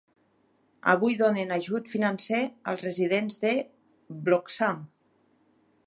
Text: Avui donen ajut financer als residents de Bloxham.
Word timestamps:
Avui 0.93 1.17
donen 1.19 1.53
ajut 1.57 1.91
financer 1.91 2.41
als 2.73 2.87
residents 2.87 3.39
de 3.45 3.55
Bloxham. 4.27 4.85